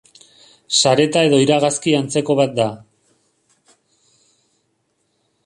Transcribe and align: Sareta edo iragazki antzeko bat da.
Sareta 0.77 1.21
edo 1.29 1.41
iragazki 1.43 1.93
antzeko 1.99 2.37
bat 2.41 2.57
da. 2.61 2.67